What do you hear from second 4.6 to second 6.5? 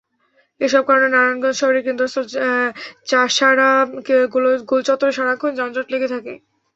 গোলচত্বরে সারাক্ষণ যানজট লেগে থাকে।